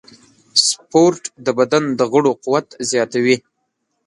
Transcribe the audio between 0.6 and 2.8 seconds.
سپورت د بدن د غړو قوت